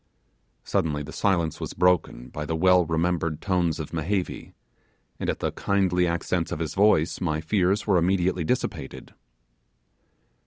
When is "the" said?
1.03-1.11, 2.47-2.55, 5.41-5.51